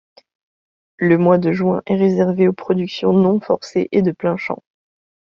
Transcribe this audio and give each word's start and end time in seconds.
Le 0.97 1.19
mois 1.19 1.37
de 1.37 1.51
juin 1.51 1.83
est 1.85 1.93
réservé 1.95 2.47
aux 2.47 2.53
productions 2.53 3.13
non 3.13 3.39
forcées 3.39 3.87
et 3.91 4.01
de 4.01 4.11
plein-champ. 4.11 4.63